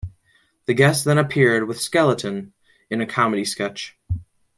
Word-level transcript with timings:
The 0.65 0.73
guest 0.73 1.05
then 1.05 1.19
appeared 1.19 1.67
with 1.67 1.79
Skelton 1.79 2.53
in 2.89 3.01
a 3.01 3.05
comedy 3.05 3.45
sketch. 3.45 3.99